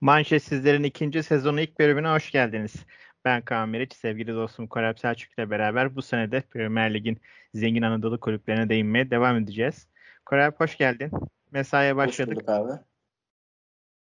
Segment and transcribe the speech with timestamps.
[0.00, 2.74] Manşetsizlerin ikinci sezonu ilk bölümüne hoş geldiniz.
[3.24, 7.18] Ben Kaan Meriç, sevgili dostum Korap Selçuk ile beraber bu sene de Premier Lig'in
[7.54, 9.86] zengin Anadolu kulüplerine değinmeye devam edeceğiz.
[10.26, 11.10] Korap hoş geldin.
[11.50, 12.36] Mesaiye başladık.
[12.36, 12.72] Hoş abi.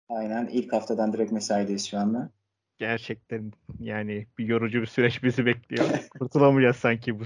[0.10, 2.30] Aynen ilk haftadan direkt mesaideyiz şu anda.
[2.78, 5.86] Gerçekten yani bir yorucu bir süreç bizi bekliyor.
[6.20, 7.24] Kurtulamayacağız sanki bu,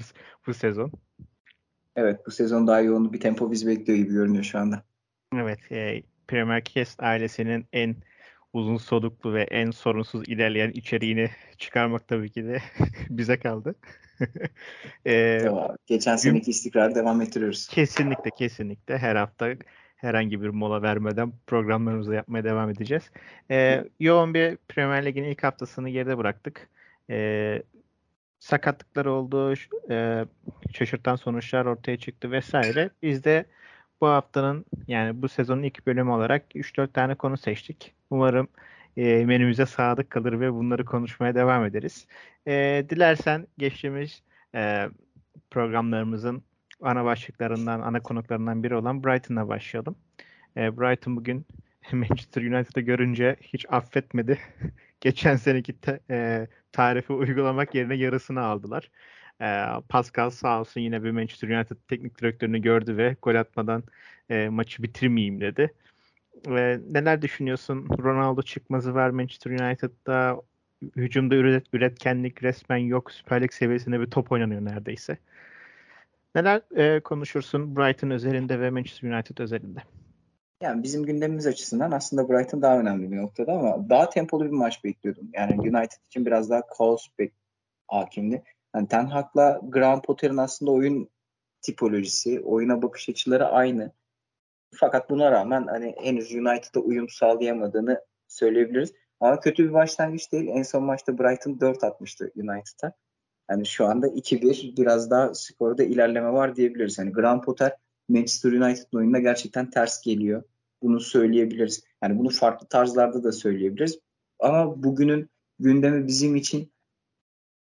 [0.48, 0.92] bu sezon.
[1.96, 4.84] Evet bu sezon daha yoğun bir tempo bizi bekliyor gibi görünüyor şu anda.
[5.36, 7.96] Evet e, Premier Cast ailesinin en
[8.58, 12.58] uzun soluklu ve en sorunsuz ilerleyen içeriğini çıkarmak tabii ki de
[13.10, 13.76] bize kaldı.
[15.08, 15.46] ee,
[15.86, 17.68] Geçen seneki gün, istikrar devam ettiriyoruz.
[17.68, 19.56] Kesinlikle kesinlikle her hafta
[19.96, 23.12] herhangi bir mola vermeden programlarımızı yapmaya devam edeceğiz.
[23.52, 26.70] Ee, yoğun bir Premier Lig'in ilk haftasını geride bıraktık.
[27.10, 27.64] Ee,
[28.40, 29.54] sakatlıklar oldu,
[29.90, 30.26] e,
[30.74, 32.90] şaşırtan sonuçlar ortaya çıktı vesaire.
[33.02, 33.46] Biz de
[34.02, 37.97] bu haftanın yani bu sezonun ilk bölümü olarak 3-4 tane konu seçtik.
[38.10, 38.48] Umarım
[38.98, 42.08] e, menümüze sadık kalır ve bunları konuşmaya devam ederiz.
[42.48, 44.24] E, dilersen geçtiğimiz
[44.56, 44.90] e,
[45.52, 46.44] programlarımızın
[46.82, 49.96] ana başlıklarından, ana konuklarından biri olan Brighton'la başlayalım.
[50.58, 51.46] E, Brighton bugün
[51.92, 54.40] Manchester United'ı görünce hiç affetmedi.
[55.02, 58.92] Geçen seneki te, e, tarifi uygulamak yerine yarısını aldılar.
[59.42, 63.84] E, Pascal sağ olsun yine bir Manchester United teknik direktörünü gördü ve gol atmadan
[64.30, 65.74] e, maçı bitirmeyeyim dedi.
[66.48, 67.88] E, neler düşünüyorsun?
[68.04, 70.42] Ronaldo çıkmazı var Manchester United'da.
[70.96, 73.12] Hücumda üret, üretkenlik resmen yok.
[73.12, 75.18] Süper Lig seviyesinde bir top oynanıyor neredeyse.
[76.36, 79.80] Neler e, konuşursun Brighton özelinde ve Manchester United özelinde?
[80.62, 84.84] Yani bizim gündemimiz açısından aslında Brighton daha önemli bir noktada ama daha tempolu bir maç
[84.84, 85.30] bekliyordum.
[85.34, 87.34] Yani United için biraz daha kaos bek
[87.88, 88.44] hakimdi.
[88.76, 91.10] Yani Ten Hag'la Graham Potter'ın aslında oyun
[91.62, 93.92] tipolojisi, oyuna bakış açıları aynı.
[94.76, 98.94] Fakat buna rağmen hani henüz United'a uyum sağlayamadığını söyleyebiliriz.
[99.20, 100.48] Ama kötü bir başlangıç değil.
[100.48, 102.94] En son maçta Brighton 4 atmıştı United'a.
[103.50, 106.98] Yani şu anda 2-1 biraz daha skorda ilerleme var diyebiliriz.
[106.98, 107.76] Yani Graham Potter
[108.10, 110.44] Manchester United'ın oyununa gerçekten ters geliyor.
[110.82, 111.84] Bunu söyleyebiliriz.
[112.04, 114.00] Yani bunu farklı tarzlarda da söyleyebiliriz.
[114.40, 116.72] Ama bugünün gündemi bizim için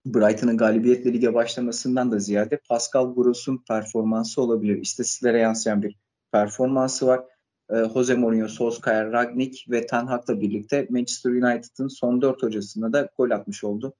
[0.06, 4.76] Brighton'ın galibiyetle lige başlamasından da ziyade Pascal Gross'un performansı olabilir.
[4.76, 5.97] İstatistiklere yansıyan bir
[6.32, 7.25] performansı var.
[7.70, 13.09] E, Jose Mourinho, Solskjaer, Ragnik ve Ten Hag'la birlikte Manchester United'ın son dört hocasında da
[13.19, 13.94] gol atmış oldu.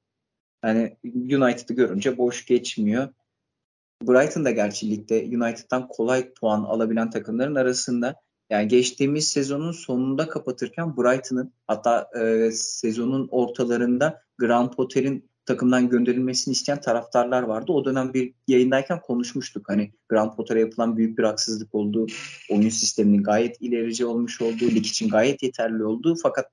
[0.65, 3.09] Yani United'ı görünce boş geçmiyor.
[4.03, 8.15] Brighton da gerçi ligde United'dan kolay puan alabilen takımların arasında.
[8.51, 16.81] Yani geçtiğimiz sezonun sonunda kapatırken Brighton'ın hatta e, sezonun ortalarında Graham Potter'in takımdan gönderilmesini isteyen
[16.81, 17.73] taraftarlar vardı.
[17.73, 19.69] O dönem bir yayındayken konuşmuştuk.
[19.69, 22.07] Hani Grant Potter'a yapılan büyük bir haksızlık olduğu,
[22.51, 26.51] oyun sisteminin gayet ilerici olmuş olduğu, lig için gayet yeterli olduğu fakat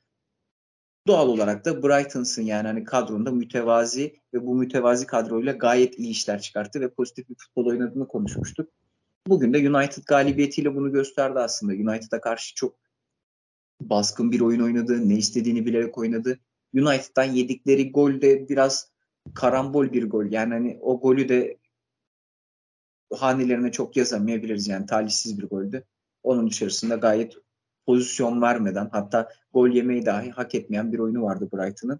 [1.07, 6.41] doğal olarak da Brighton'sın yani hani kadronda mütevazi ve bu mütevazi kadroyla gayet iyi işler
[6.41, 8.69] çıkarttı ve pozitif bir futbol oynadığını konuşmuştuk.
[9.27, 11.73] Bugün de United galibiyetiyle bunu gösterdi aslında.
[11.73, 12.75] United'a karşı çok
[13.81, 16.39] baskın bir oyun oynadı, ne istediğini bilerek oynadı.
[16.73, 18.91] United'dan yedikleri gol de biraz
[19.34, 20.25] karambol bir gol.
[20.25, 21.57] Yani hani o golü de
[23.16, 24.67] hanelerine çok yazamayabiliriz.
[24.67, 25.83] Yani talihsiz bir goldü.
[26.23, 27.33] Onun içerisinde gayet
[27.85, 32.00] pozisyon vermeden hatta gol yemeyi dahi hak etmeyen bir oyunu vardı Brighton'ın.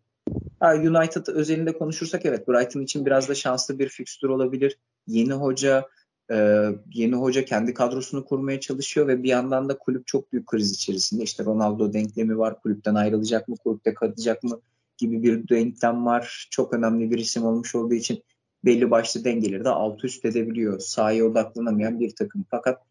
[0.62, 4.80] United özelinde konuşursak evet Brighton için biraz da şanslı bir fikstür olabilir.
[5.08, 5.90] Yeni hoca
[6.32, 10.72] e, yeni hoca kendi kadrosunu kurmaya çalışıyor ve bir yandan da kulüp çok büyük kriz
[10.72, 11.24] içerisinde.
[11.24, 12.62] İşte Ronaldo denklemi var.
[12.62, 13.56] Kulüpten ayrılacak mı?
[13.58, 14.62] Kulüpte kalacak mı?
[14.98, 16.48] gibi bir denklem var.
[16.52, 18.24] Çok önemli bir isim olmuş olduğu için
[18.66, 20.80] belli başlı dengeleri de alt üst edebiliyor.
[20.80, 22.46] Sahaya odaklanamayan bir takım.
[22.52, 22.82] Fakat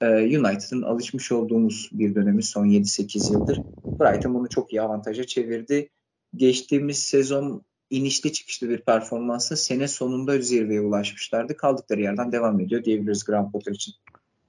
[0.00, 3.62] e, United'ın alışmış olduğumuz bir dönemi son 7-8 yıldır.
[4.00, 5.90] Brighton bunu çok iyi avantaja çevirdi.
[6.36, 11.56] Geçtiğimiz sezon inişli çıkışlı bir performansla sene sonunda zirveye ulaşmışlardı.
[11.56, 13.94] Kaldıkları yerden devam ediyor diyebiliriz Graham Potter için.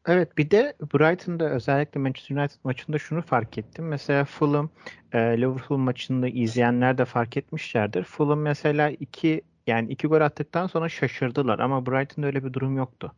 [0.08, 3.88] Evet bir de Brighton'da özellikle Manchester United maçında şunu fark ettim.
[3.88, 4.70] Mesela Fulham
[5.14, 8.04] e, Liverpool maçında izleyenler de fark etmişlerdir.
[8.04, 13.14] Fulham mesela iki yani iki gol attıktan sonra şaşırdılar ama Brighton'da öyle bir durum yoktu.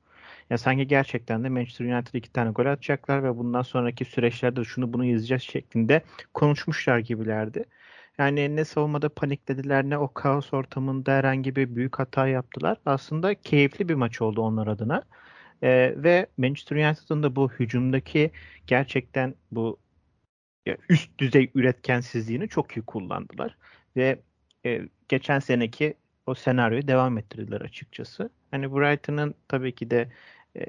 [0.50, 4.94] Ya sanki gerçekten de Manchester United iki tane gol atacaklar ve bundan sonraki süreçlerde şunu
[4.94, 6.02] bunu izleyeceğiz şeklinde
[6.34, 7.66] konuşmuşlar gibilerdi.
[8.19, 12.77] Yani ne savunmada paniklediler ne o kaos ortamında herhangi bir büyük hata yaptılar.
[12.86, 15.04] Aslında keyifli bir maç oldu onlar adına.
[15.63, 18.31] Ee, ve Manchester United'ın da bu hücumdaki
[18.68, 19.80] gerçekten bu
[20.89, 23.57] üst düzey üretkensizliğini çok iyi kullandılar.
[23.95, 24.19] Ve
[24.66, 25.94] e, geçen seneki
[26.25, 28.30] o senaryoyu devam ettirdiler açıkçası.
[28.51, 30.10] Hani Brighton'ın tabii ki de
[30.57, 30.66] e,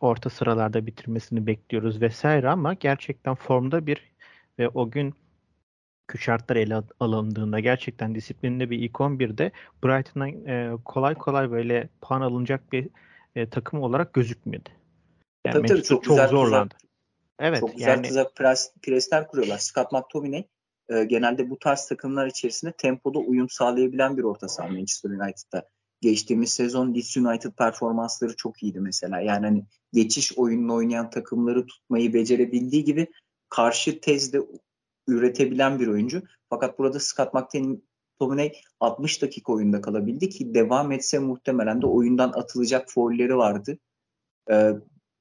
[0.00, 4.12] orta sıralarda bitirmesini bekliyoruz vesaire ama gerçekten formda bir
[4.58, 5.14] ve o gün
[6.18, 9.52] şartlar ele alındığında gerçekten disiplinli bir ilk 11'de
[9.84, 12.88] Brighton'dan e, kolay kolay böyle puan alınacak bir
[13.36, 14.70] e, takım olarak gözükmedi.
[15.46, 16.74] Yani tabii, tabii çok, çok güzel zorlandı.
[16.74, 16.90] Tuzak,
[17.38, 19.58] evet, çok güzel yani, tuzak pres, presler kuruyorlar.
[19.58, 20.44] Scott McTominay
[20.88, 25.68] e, genelde bu tarz takımlar içerisinde tempoda uyum sağlayabilen bir orta saha Manchester United'da.
[26.00, 29.20] Geçtiğimiz sezon Leeds United performansları çok iyiydi mesela.
[29.20, 33.06] Yani hani geçiş oyununu oynayan takımları tutmayı becerebildiği gibi
[33.48, 34.40] karşı tezde
[35.08, 36.22] üretebilen bir oyuncu.
[36.50, 42.90] Fakat burada Scott McTominay 60 dakika oyunda kalabildi ki devam etse muhtemelen de oyundan atılacak
[42.90, 43.78] foulleri vardı.
[44.50, 44.70] Ee,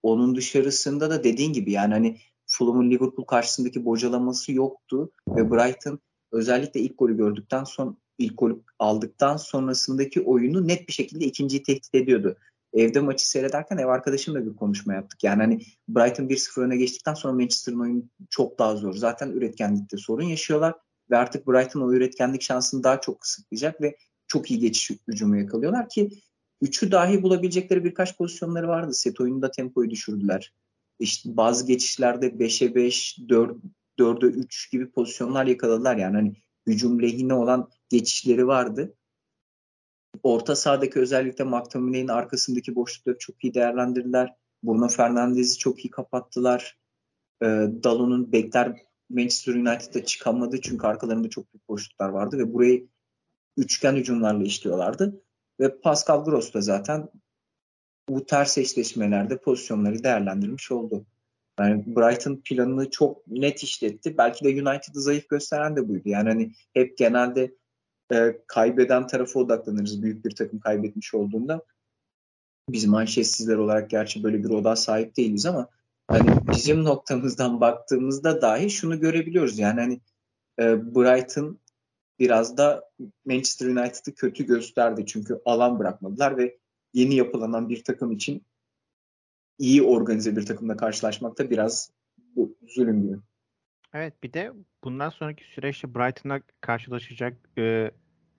[0.03, 5.99] onun dışarısında da dediğin gibi yani hani Fulham'ın Liverpool karşısındaki bocalaması yoktu ve Brighton
[6.31, 11.95] özellikle ilk golü gördükten sonra ilk golü aldıktan sonrasındaki oyunu net bir şekilde ikinciyi tehdit
[11.95, 12.37] ediyordu.
[12.73, 15.23] Evde maçı seyrederken ev arkadaşımla bir konuşma yaptık.
[15.23, 18.93] Yani hani Brighton 1-0 öne geçtikten sonra Manchester'ın oyunu çok daha zor.
[18.93, 20.73] Zaten üretkenlikte sorun yaşıyorlar
[21.11, 23.97] ve artık Brighton o üretkenlik şansını daha çok kısıtlayacak ve
[24.27, 26.09] çok iyi geçiş hücumu yakalıyorlar ki
[26.61, 28.93] üçü dahi bulabilecekleri birkaç pozisyonları vardı.
[28.93, 30.53] Set oyununda tempoyu düşürdüler.
[30.99, 33.57] İşte bazı geçişlerde 5'e 5, 4,
[33.99, 35.97] 4'e 3 gibi pozisyonlar yakaladılar.
[35.97, 36.35] Yani hani
[36.67, 38.93] hücum lehine olan geçişleri vardı.
[40.23, 44.35] Orta sahadaki özellikle McTominay'in arkasındaki boşlukları çok iyi değerlendirdiler.
[44.63, 46.77] Bruno Fernandez'i çok iyi kapattılar.
[47.41, 47.45] E,
[47.83, 52.87] Dalot'un bekler Manchester United'da çıkamadı çünkü arkalarında çok büyük boşluklar vardı ve burayı
[53.57, 55.21] üçgen hücumlarla işliyorlardı.
[55.59, 57.09] Ve Pascal Gross da zaten
[58.09, 61.05] bu ters eşleşmelerde pozisyonları değerlendirmiş oldu.
[61.59, 64.17] Yani Brighton planını çok net işletti.
[64.17, 66.09] Belki de United'ı zayıf gösteren de buydu.
[66.09, 67.55] Yani hani hep genelde
[68.11, 71.61] e, kaybeden tarafa odaklanırız büyük bir takım kaybetmiş olduğunda.
[72.69, 75.69] Biz Manchester'liler olarak gerçi böyle bir oda sahip değiliz ama
[76.07, 79.59] hani bizim noktamızdan baktığımızda dahi şunu görebiliyoruz.
[79.59, 80.01] Yani hani
[80.59, 81.59] e, Brighton
[82.19, 82.89] biraz da
[83.25, 85.03] Manchester United'ı kötü gösterdi.
[85.07, 86.57] Çünkü alan bırakmadılar ve
[86.93, 88.45] yeni yapılanan bir takım için
[89.59, 91.91] iyi organize bir takımla karşılaşmak da biraz
[92.67, 93.17] zulüm gibi.
[93.93, 94.53] Evet bir de
[94.83, 97.91] bundan sonraki süreçte Brighton'a karşılaşacak e,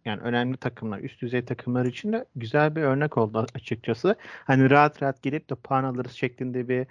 [0.04, 4.16] yani önemli takımlar, üst düzey takımlar için de güzel bir örnek oldu açıkçası.
[4.20, 6.86] Hani rahat rahat gelip de puan alırız şeklinde bir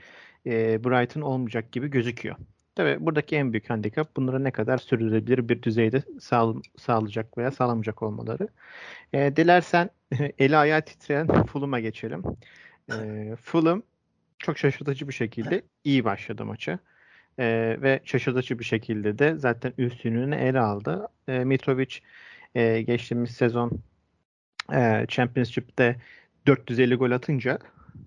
[0.45, 2.35] e, Brighton olmayacak gibi gözüküyor.
[2.75, 8.03] Tabii buradaki en büyük handikap bunları ne kadar sürdürülebilir bir düzeyde sağ, sağlayacak veya sağlamayacak
[8.03, 8.47] olmaları.
[9.13, 9.89] E, dilersen
[10.39, 12.23] eli ayağı titreyen Fulham'a geçelim.
[12.91, 13.83] E, Fulham
[14.39, 16.79] çok şaşırtıcı bir şekilde iyi başladı maça.
[17.39, 21.07] E, ve şaşırtıcı bir şekilde de zaten üstünlüğünü ele aldı.
[21.27, 21.95] E, Mitrovic
[22.55, 23.71] e, geçtiğimiz sezon
[24.73, 25.95] e, Championship'te
[26.47, 27.59] 450 gol atınca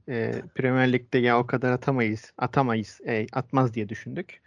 [0.09, 4.41] e, Premier Lig'de ya o kadar atamayız, atamayız, e, atmaz diye düşündük.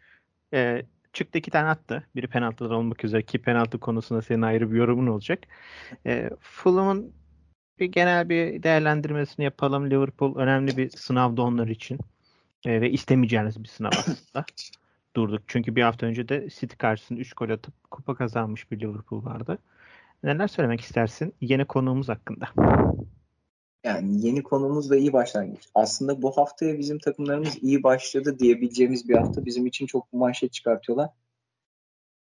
[0.54, 0.82] E,
[1.14, 2.08] çıktı iki tane attı.
[2.16, 5.40] Biri penaltılar olmak üzere ki penaltı konusunda senin ayrı bir yorumun olacak.
[6.06, 7.14] E, Fulham'ın
[7.80, 9.90] bir genel bir değerlendirmesini yapalım.
[9.92, 12.00] Liverpool önemli bir sınavdı onlar için.
[12.66, 14.46] E, ve istemeyeceğiniz bir sınav aslında.
[15.16, 15.42] Durduk.
[15.48, 19.58] Çünkü bir hafta önce de City karşısında 3 gol atıp kupa kazanmış bir Liverpool vardı.
[20.24, 22.50] Neler söylemek istersin yeni konuğumuz hakkında?
[23.84, 25.70] Yani yeni konumuz da iyi başlangıç.
[25.76, 31.10] Aslında bu haftaya bizim takımlarımız iyi başladı diyebileceğimiz bir hafta bizim için çok manşet çıkartıyorlar.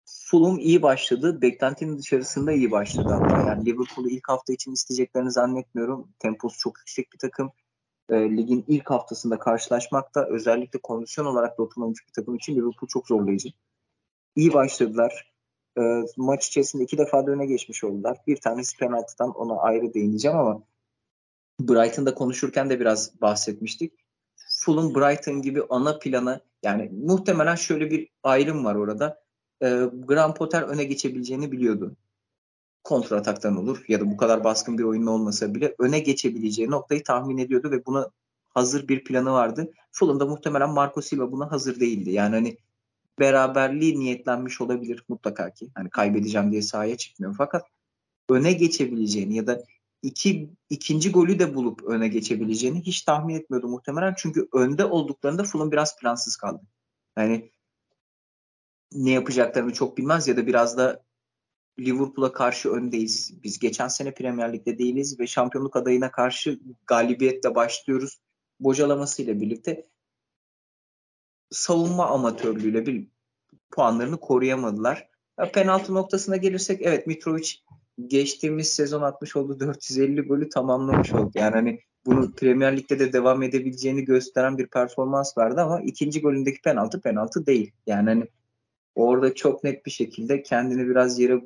[0.04, 1.42] Fulham iyi başladı.
[1.42, 3.38] Beklentinin dışarısında iyi başladı hatta.
[3.48, 6.08] Yani Liverpool'u ilk hafta için isteyeceklerini zannetmiyorum.
[6.18, 7.52] Temposu çok yüksek bir takım.
[8.10, 13.08] E, ligin ilk haftasında karşılaşmakta özellikle kondisyon olarak da oturmamış bir takım için Liverpool çok
[13.08, 13.48] zorlayıcı.
[14.36, 15.32] İyi başladılar.
[15.78, 15.82] E,
[16.16, 18.18] maç içerisinde iki defa da öne geçmiş oldular.
[18.26, 20.62] Bir tanesi penaltıdan ona ayrı değineceğim ama
[21.60, 23.92] Brighton'da konuşurken de biraz bahsetmiştik.
[24.36, 29.22] Fulham Brighton gibi ana plana yani muhtemelen şöyle bir ayrım var orada.
[29.62, 31.96] E, Graham Potter öne geçebileceğini biliyordu.
[32.84, 37.04] Kontra ataktan olur ya da bu kadar baskın bir oyun olmasa bile öne geçebileceği noktayı
[37.04, 38.10] tahmin ediyordu ve buna
[38.48, 39.72] hazır bir planı vardı.
[39.92, 42.10] Fulham'da muhtemelen Marco Silva buna hazır değildi.
[42.10, 42.56] Yani hani
[43.18, 45.70] beraberliği niyetlenmiş olabilir mutlaka ki.
[45.74, 47.34] Hani kaybedeceğim diye sahaya çıkmıyor.
[47.38, 47.66] Fakat
[48.30, 49.64] öne geçebileceğini ya da
[50.02, 54.14] iki, ikinci golü de bulup öne geçebileceğini hiç tahmin etmiyordu muhtemelen.
[54.18, 56.62] Çünkü önde olduklarında Fulham biraz plansız kaldı.
[57.16, 57.50] Yani
[58.92, 61.02] ne yapacaklarını çok bilmez ya da biraz da
[61.78, 63.42] Liverpool'a karşı öndeyiz.
[63.42, 68.20] Biz geçen sene Premier Lig'de değiliz ve şampiyonluk adayına karşı galibiyetle başlıyoruz.
[68.60, 69.86] Bocalamasıyla birlikte
[71.50, 73.08] savunma amatörlüğüyle bir
[73.70, 75.08] puanlarını koruyamadılar.
[75.38, 77.48] Ya penaltı noktasına gelirsek evet Mitrovic
[78.06, 81.30] geçtiğimiz sezon atmış olduğu 450 golü tamamlamış oldu.
[81.34, 86.62] Yani hani bunu Premier Lig'de de devam edebileceğini gösteren bir performans verdi ama ikinci golündeki
[86.62, 87.72] penaltı penaltı değil.
[87.86, 88.28] Yani hani
[88.94, 91.42] orada çok net bir şekilde kendini biraz yere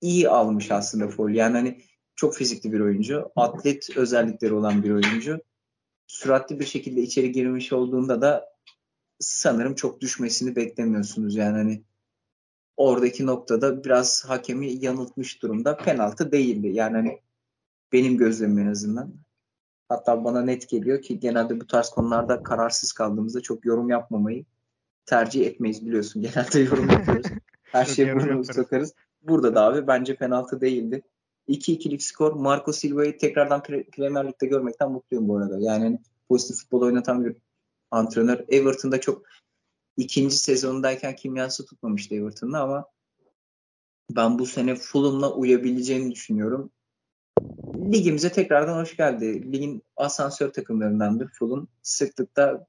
[0.00, 1.30] iyi almış aslında foul.
[1.30, 1.82] Yani hani
[2.16, 3.30] çok fizikli bir oyuncu.
[3.36, 5.40] Atlet özellikleri olan bir oyuncu.
[6.06, 8.48] Süratli bir şekilde içeri girmiş olduğunda da
[9.18, 11.36] sanırım çok düşmesini beklemiyorsunuz.
[11.36, 11.84] Yani hani
[12.76, 15.76] oradaki noktada biraz hakemi yanıltmış durumda.
[15.76, 16.68] Penaltı değildi.
[16.68, 17.20] Yani hani
[17.92, 19.14] benim gözlemim en azından.
[19.88, 24.44] Hatta bana net geliyor ki genelde bu tarz konularda kararsız kaldığımızda çok yorum yapmamayı
[25.06, 26.22] tercih etmeyiz biliyorsun.
[26.34, 27.26] Genelde yorum yapıyoruz.
[27.62, 28.94] Her şeye burnumuzu sokarız.
[29.28, 31.02] Burada da abi bence penaltı değildi.
[31.48, 32.32] 2-2'lik skor.
[32.32, 35.58] Marco Silva'yı tekrardan Premier Lig'de görmekten mutluyum bu arada.
[35.58, 37.36] Yani hani pozitif futbol oynatan bir
[37.90, 38.44] antrenör.
[38.48, 39.22] Everton'da çok
[39.96, 42.86] ikinci sezonundayken kimyası tutmamıştı Everton'da ama
[44.10, 46.70] ben bu sene Fulham'la uyabileceğini düşünüyorum.
[47.92, 49.52] Ligimize tekrardan hoş geldi.
[49.52, 51.66] Ligin asansör takımlarındandır Fulham.
[51.82, 52.66] Sıklıkta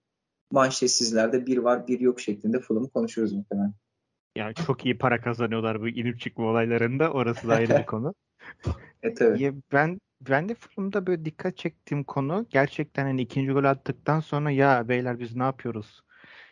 [0.52, 3.74] manşetsizlerde bir var bir yok şeklinde Fulham'ı konuşuyoruz muhtemelen.
[4.40, 7.12] Yani çok iyi para kazanıyorlar bu inip çıkma olaylarında.
[7.12, 8.14] Orası da ayrı bir konu.
[9.04, 9.54] e tabii.
[9.72, 14.90] Ben ben de Fulham'da böyle dikkat çektiğim konu gerçekten hani ikinci gol attıktan sonra ya
[14.90, 16.04] beyler biz ne yapıyoruz?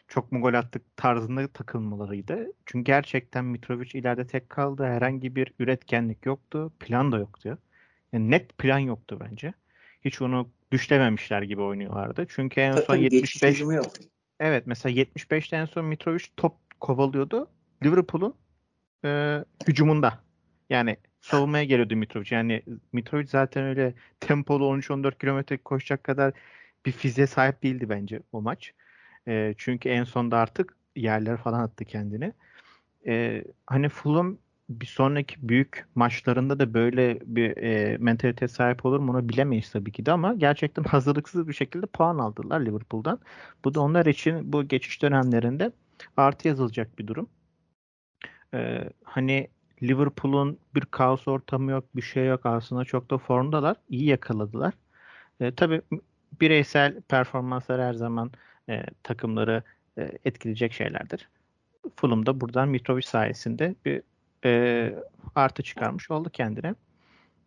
[0.08, 2.48] Çok mu gol attık tarzında takılmalarıydı.
[2.65, 4.86] Çünkü gerçekten Mitrovic ileride tek kaldı.
[4.86, 6.72] Herhangi bir üretkenlik yoktu.
[6.79, 7.58] Plan da yoktu.
[8.13, 9.53] Yani net plan yoktu bence.
[10.06, 12.25] Hiç onu düşlememişler gibi oynuyorlardı.
[12.29, 13.88] Çünkü en son 75 yok.
[14.39, 17.50] Evet mesela 75'te en son Mitrovic top kovalıyordu.
[17.84, 18.36] Liverpool'un
[19.06, 20.20] e, hücumunda.
[20.70, 22.36] Yani savunmaya geliyordu Mitrovic.
[22.36, 26.34] Yani Mitrovic zaten öyle tempolu 13-14 kilometre koşacak kadar
[26.86, 28.74] bir fiziğe sahip değildi bence o maç.
[29.28, 32.34] E, çünkü en sonda artık yerler falan attı kendini.
[33.08, 34.38] E, hani Fulham
[34.70, 39.92] bir sonraki büyük maçlarında da böyle bir e, mentalite sahip olur mu onu bilemeyiz tabii
[39.92, 43.20] ki de ama gerçekten hazırlıksız bir şekilde puan aldılar Liverpool'dan.
[43.66, 45.72] Bu da onlar için bu geçiş dönemlerinde
[46.18, 47.30] artı yazılacak bir durum.
[48.54, 49.48] Ee, hani
[49.84, 52.46] Liverpool'un bir kaos ortamı yok, bir şey yok.
[52.46, 53.77] Aslında çok da formdalar.
[53.89, 54.74] İyi yakaladılar.
[55.42, 55.82] Ee, tabii
[56.42, 58.32] bireysel performanslar her zaman
[58.70, 59.63] e, takımları
[59.98, 61.30] e, etkileyecek şeylerdir.
[61.96, 64.01] Fulham da buradan Mitrovic sayesinde bir
[64.46, 64.96] e,
[65.36, 66.75] artı çıkarmış oldu kendine.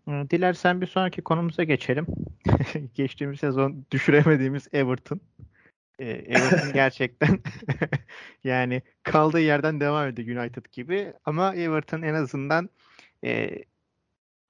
[0.09, 2.07] E, dilersen bir sonraki konumuza geçelim.
[2.95, 5.21] Geçtiğimiz sezon düşüremediğimiz Everton.
[6.01, 7.41] E, Everton gerçekten
[8.45, 11.13] yani kaldığı yerden devam ediyor United gibi.
[11.25, 12.71] Ama Everton en azından
[13.25, 13.65] e,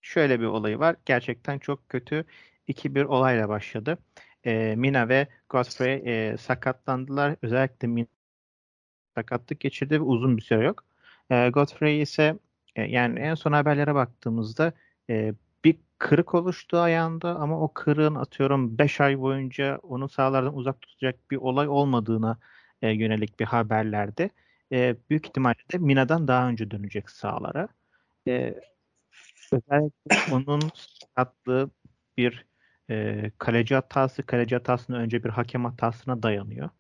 [0.03, 0.97] şöyle bir olayı var.
[1.05, 2.25] Gerçekten çok kötü
[2.69, 3.99] 2-1 olayla başladı.
[4.45, 7.37] E, Mina ve Godfrey e, sakatlandılar.
[7.43, 8.07] Özellikle Mina
[9.15, 10.85] sakatlık geçirdi ve uzun bir süre yok.
[11.31, 12.39] E, Godfrey ise
[12.77, 14.73] e, yani en son haberlere baktığımızda
[15.11, 20.81] e, bir kırık oluştu ayağında ama o kırığın atıyorum 5 ay boyunca onu sahalardan uzak
[20.83, 22.39] tutacak bir olay olmadığına
[22.83, 24.31] e, yönelik bir haberlerde.
[24.73, 27.69] E, büyük ihtimalle de Mina'dan daha önce dönecek sahalara.
[28.29, 28.55] E,
[29.53, 31.71] özellikle onun sakatlığı
[32.17, 32.47] bir
[32.91, 36.71] e, kaleci hatası, kaleci hatasının önce bir hakem hatasına dayanıyor.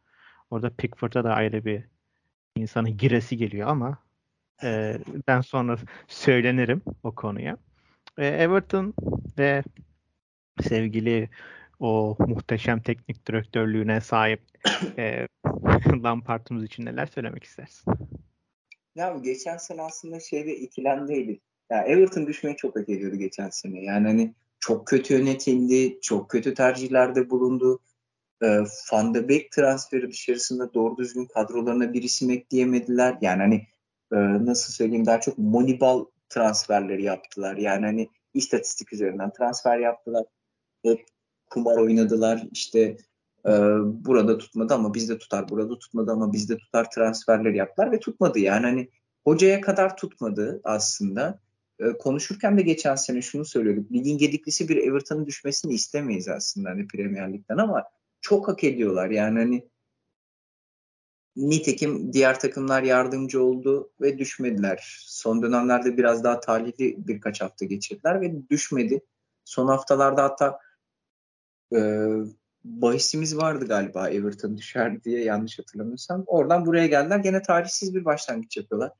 [0.50, 1.84] Orada Pickford'a da ayrı bir
[2.56, 3.98] insanın giresi geliyor ama
[4.64, 7.58] e, ben sonra söylenirim o konuya.
[8.20, 8.94] E, Everton
[9.38, 9.62] ve
[10.68, 11.28] sevgili
[11.78, 14.40] o muhteşem teknik direktörlüğüne sahip
[14.98, 15.26] e,
[16.04, 17.92] Lampard'ımız için neler söylemek istersin?
[18.94, 21.40] Ya geçen sene aslında şeyde ikilemdeydi.
[21.70, 23.84] Ya Everton düşmeyi çok hak ediyordu geçen sene.
[23.84, 27.80] Yani hani çok kötü yönetildi, çok kötü tercihlerde bulundu.
[28.42, 28.46] E,
[28.92, 33.18] Van de Beek transferi dışarısında doğru düzgün kadrolarına bir isim ekleyemediler.
[33.20, 33.66] Yani hani
[34.12, 37.56] e, nasıl söyleyeyim daha çok Moneyball transferleri yaptılar.
[37.56, 40.24] Yani hani istatistik üzerinden transfer yaptılar.
[40.84, 41.04] Hep
[41.50, 42.42] kumar oynadılar.
[42.52, 42.96] İşte
[43.46, 43.52] e,
[43.84, 45.48] burada tutmadı ama bizde tutar.
[45.48, 48.38] Burada tutmadı ama bizde tutar transferleri yaptılar ve tutmadı.
[48.38, 48.90] Yani hani
[49.24, 51.40] hocaya kadar tutmadı aslında.
[51.78, 53.92] E, konuşurken de geçen sene şunu söylüyorduk.
[53.92, 57.84] Ligin gediklisi bir Everton'ın düşmesini istemeyiz aslında hani Premier Lig'den ama
[58.20, 59.10] çok hak ediyorlar.
[59.10, 59.69] Yani hani
[61.36, 64.98] Nitekim diğer takımlar yardımcı oldu ve düşmediler.
[65.00, 69.00] Son dönemlerde biraz daha talihli birkaç hafta geçirdiler ve düşmedi.
[69.44, 70.58] Son haftalarda hatta
[71.74, 71.78] e,
[72.64, 76.24] bahisimiz vardı galiba Everton düşer diye yanlış hatırlamıyorsam.
[76.26, 77.18] Oradan buraya geldiler.
[77.18, 78.92] Gene talihsiz bir başlangıç yapıyorlar.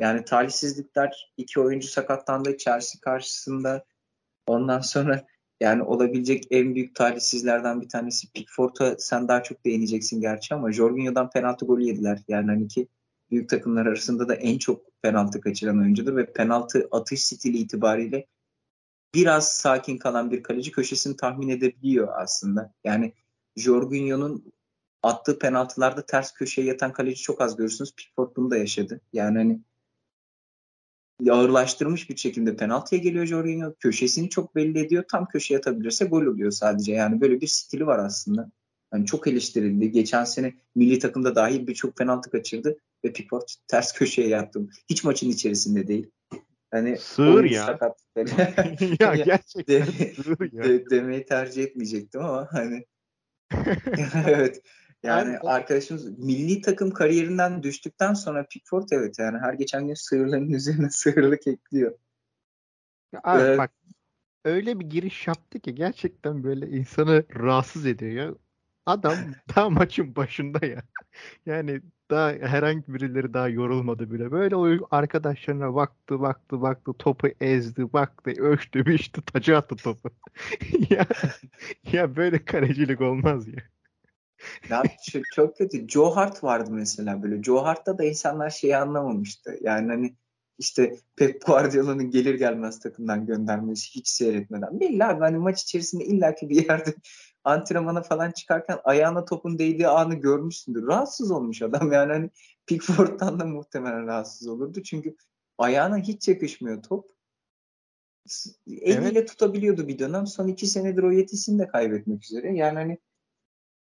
[0.00, 3.84] Yani talihsizlikler iki oyuncu sakatlandı Chelsea karşısında.
[4.46, 5.26] Ondan sonra
[5.60, 11.30] yani olabilecek en büyük talihsizlerden bir tanesi Pickford'a sen daha çok değineceksin gerçi ama Jorginho'dan
[11.30, 12.22] penaltı golü yediler.
[12.28, 12.88] Yani hani ki
[13.30, 18.26] büyük takımlar arasında da en çok penaltı kaçıran oyuncudur ve penaltı atış stili itibariyle
[19.14, 22.72] biraz sakin kalan bir kaleci köşesini tahmin edebiliyor aslında.
[22.84, 23.12] Yani
[23.56, 24.52] Jorginho'nun
[25.02, 27.94] attığı penaltılarda ters köşeye yatan kaleci çok az görürsünüz.
[27.96, 29.00] Pickford bunu da yaşadı.
[29.12, 29.60] Yani hani
[31.30, 33.74] ağırlaştırmış bir şekilde penaltıya geliyor Jorginho.
[33.80, 35.04] Köşesini çok belli ediyor.
[35.10, 36.92] Tam köşeye atabilirse gol oluyor sadece.
[36.92, 38.50] Yani böyle bir stili var aslında.
[38.92, 39.90] Yani çok eleştirildi.
[39.90, 44.60] Geçen sene milli takımda dahi birçok penaltı kaçırdı ve Pickford ters köşeye yattı.
[44.90, 46.10] Hiç maçın içerisinde değil.
[46.70, 47.78] Hani sığır ya.
[49.00, 50.64] ya gerçekten de, sığır ya.
[50.64, 52.84] De, demeyi tercih etmeyecektim ama hani
[54.26, 54.62] evet.
[55.02, 60.50] Yani Abi, arkadaşımız milli takım kariyerinden düştükten sonra Pickford evet yani her geçen gün sığırların
[60.54, 61.98] üzerine sığırlık ekliyor.
[63.24, 63.70] Abi ee, bak
[64.44, 68.34] öyle bir giriş yaptı ki gerçekten böyle insanı rahatsız ediyor ya.
[68.86, 69.14] Adam
[69.56, 70.82] daha maçın başında ya.
[71.46, 74.30] Yani daha herhangi birileri daha yorulmadı bile.
[74.30, 80.10] Böyle o arkadaşlarına baktı, baktı, baktı, topu ezdi, baktı, ölçtü, biçti, tacı attı topu.
[80.90, 81.06] ya,
[81.92, 83.62] ya böyle kalecilik olmaz ya.
[84.70, 85.88] Ya çok, çok kötü.
[85.88, 87.42] Joe Hart vardı mesela böyle.
[87.42, 89.58] Joe Hart'ta da insanlar şeyi anlamamıştı.
[89.60, 90.16] Yani hani
[90.58, 94.80] işte Pep Guardiola'nın gelir gelmez takımdan göndermesi hiç seyretmeden.
[94.80, 96.94] Belli abi hani maç içerisinde illaki bir yerde
[97.44, 100.86] antrenmana falan çıkarken ayağına topun değdiği anı görmüşsündür.
[100.86, 102.30] Rahatsız olmuş adam yani hani
[102.66, 104.82] Pickford'dan da muhtemelen rahatsız olurdu.
[104.82, 105.16] Çünkü
[105.58, 107.18] ayağına hiç yakışmıyor top.
[108.66, 109.28] Eliyle evet.
[109.28, 110.26] tutabiliyordu bir dönem.
[110.26, 112.56] Son iki senedir o yetisini de kaybetmek üzere.
[112.56, 112.98] Yani hani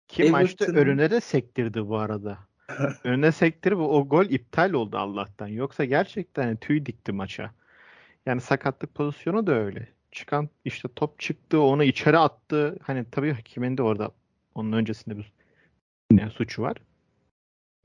[0.08, 0.40] ki Everton...
[0.40, 2.38] maçta önüne de sektirdi bu arada.
[3.04, 5.48] önüne sektirip o gol iptal oldu Allah'tan.
[5.48, 7.50] Yoksa gerçekten tüy dikti maça.
[8.26, 9.88] Yani sakatlık pozisyonu da öyle.
[10.12, 12.78] Çıkan işte top çıktı onu içeri attı.
[12.82, 14.10] Hani tabii hakimin de orada
[14.54, 15.32] onun öncesinde bir
[16.10, 16.76] ne suçu var.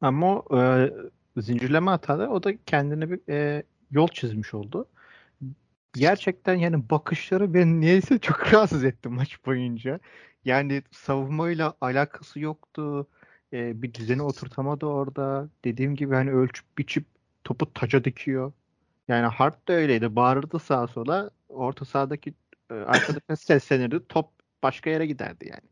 [0.01, 0.91] Ama o e,
[1.37, 4.85] zincirleme hatada o da kendine bir e, yol çizmiş oldu.
[5.93, 9.99] Gerçekten yani bakışları ben niyeyse çok rahatsız etti maç boyunca.
[10.45, 13.07] Yani savunmayla alakası yoktu.
[13.53, 15.49] Ee, bir düzeni oturtamadı orada.
[15.65, 17.05] Dediğim gibi hani ölçüp biçip
[17.43, 18.53] topu taca dikiyor.
[19.07, 20.15] Yani Hart da öyleydi.
[20.15, 21.29] Bağırırdı sağa sola.
[21.49, 22.33] Orta sahadaki
[22.71, 24.07] e, arkadaşına seslenirdi.
[24.09, 24.29] Top
[24.63, 25.69] başka yere giderdi yani.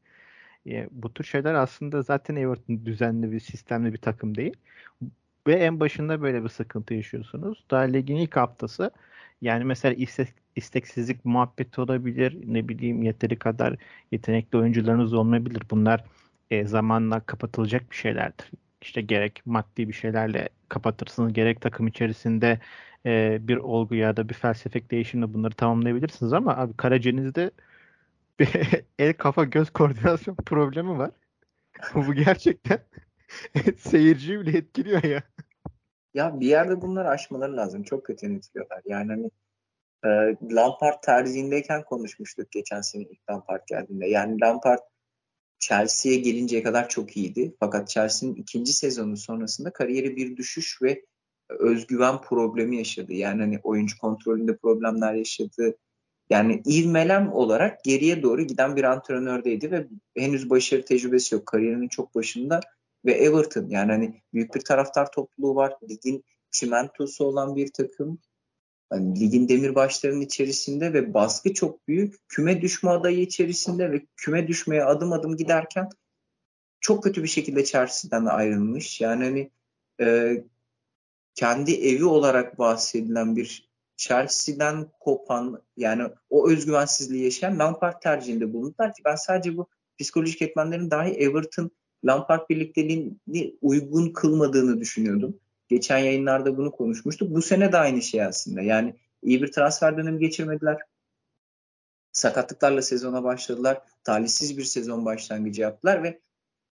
[0.77, 4.53] E, bu tür şeyler aslında zaten Everton düzenli bir sistemli bir takım değil.
[5.47, 7.65] Ve en başında böyle bir sıkıntı yaşıyorsunuz.
[7.71, 8.91] Daha ligin ilk haftası
[9.41, 12.38] yani mesela istek, isteksizlik muhabbeti olabilir.
[12.46, 13.76] Ne bileyim yeteri kadar
[14.12, 15.62] yetenekli oyuncularınız olmayabilir.
[15.72, 16.04] Bunlar
[16.52, 18.52] e, zamanla kapatılacak bir şeylerdir.
[18.82, 22.60] İşte gerek maddi bir şeylerle kapatırsınız, gerek takım içerisinde
[23.06, 27.52] e, bir olgu ya da bir felsefik değişimle bunları tamamlayabilirsiniz ama abi Karaceniz'de
[28.39, 28.50] bir
[29.00, 31.12] el kafa göz koordinasyon problemi var.
[31.96, 32.80] Bu gerçekten
[33.78, 35.24] seyirciyi bile etkiliyor ya.
[36.13, 37.84] Ya bir yerde bunları aşmaları lazım.
[37.84, 38.82] Çok kötü yönetiliyorlar.
[38.86, 39.32] Yani hani
[40.05, 40.10] e,
[40.51, 44.07] Lampard tercihindeyken konuşmuştuk geçen sene ilk Lampard geldiğinde.
[44.07, 44.79] Yani Lampard
[45.60, 47.55] Chelsea'ye gelinceye kadar çok iyiydi.
[47.60, 51.05] Fakat Chelsea'nin ikinci sezonu sonrasında kariyeri bir düşüş ve
[51.49, 53.13] özgüven problemi yaşadı.
[53.13, 55.77] Yani hani oyuncu kontrolünde problemler yaşadı.
[56.29, 61.45] Yani ivmelem olarak geriye doğru giden bir antrenördeydi ve henüz başarı tecrübesi yok.
[61.45, 62.60] Kariyerinin çok başında
[63.05, 65.73] ve Everton yani hani büyük bir taraftar topluluğu var.
[65.89, 68.19] Ligin çimentosu olan bir takım.
[68.89, 72.30] Hani ligin demirbaşlarının içerisinde ve baskı çok büyük.
[72.30, 75.89] Küme düşme adayı içerisinde ve küme düşmeye adım adım giderken
[76.80, 79.02] çok kötü bir şekilde Chelsea'den ayrılmış.
[79.02, 79.52] Yani hani
[80.02, 80.38] e,
[81.36, 89.02] kendi evi olarak bahsedilen bir Chelsea'den kopan yani o özgüvensizliği yaşayan Lampard tercihinde bulundular ki
[89.06, 89.67] ben sadece bu
[90.00, 91.71] psikolojik etmenlerin dahi Everton
[92.06, 95.39] Lampard birlikteliğini uygun kılmadığını düşünüyordum.
[95.67, 97.36] Geçen yayınlarda bunu konuşmuştuk.
[97.36, 98.62] Bu sene de aynı şey aslında.
[98.62, 100.77] Yani iyi bir transfer dönemi geçirmediler.
[102.12, 103.82] Sakatlıklarla sezona başladılar.
[104.03, 106.19] Talihsiz bir sezon başlangıcı yaptılar ve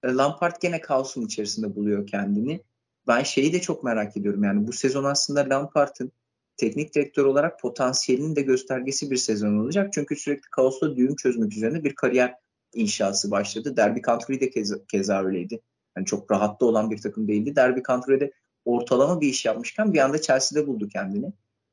[0.03, 2.63] e, Lampard gene kaosun içerisinde buluyor kendini.
[3.07, 4.45] Ben şeyi de çok merak ediyorum.
[4.45, 6.13] Yani bu sezon aslında Lampard'ın
[6.57, 9.93] teknik direktör olarak potansiyelinin de göstergesi bir sezon olacak.
[9.93, 12.35] Çünkü sürekli kaosla düğüm çözmek üzerine bir kariyer
[12.75, 13.77] inşası başladı.
[13.77, 15.61] Derby County de keza, keza öyleydi.
[15.97, 17.57] Yani çok rahatta olan bir takım değildi.
[17.57, 18.33] Derby County'de
[18.65, 21.33] ortalama bir iş yapmışken bir anda Chelsea'de buldu kendini.